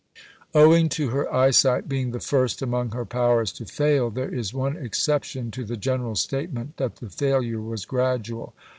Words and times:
Owing 0.55 0.89
to 0.97 1.09
her 1.09 1.31
eyesight 1.31 1.87
being 1.87 2.09
the 2.09 2.19
first 2.19 2.63
among 2.63 2.89
her 2.89 3.05
powers 3.05 3.51
to 3.51 3.65
fail, 3.65 4.09
there 4.09 4.33
is 4.33 4.51
one 4.51 4.75
exception 4.75 5.51
to 5.51 5.63
the 5.63 5.77
general 5.77 6.15
statement 6.15 6.77
that 6.77 6.95
the 6.95 7.09
failure 7.11 7.61
was 7.61 7.85
gradual. 7.85 8.55